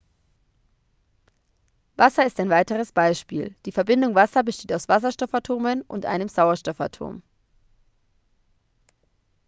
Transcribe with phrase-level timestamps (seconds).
[1.95, 7.21] wasser ist ein weiteres beispiel die verbindung wasser besteht aus zwei wasserstoffatomen und einem sauerstoffatom